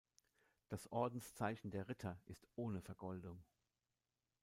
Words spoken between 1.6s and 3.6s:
der Ritter ist ohne Vergoldung.